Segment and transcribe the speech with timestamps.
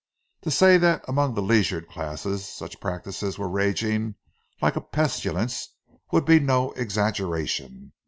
[0.41, 4.15] To say that among the leisured classes such practices were raging
[4.59, 5.75] like a pestilence
[6.11, 7.93] would be no exaggeration.